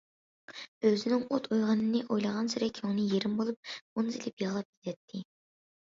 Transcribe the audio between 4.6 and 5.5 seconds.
كېتەتتى.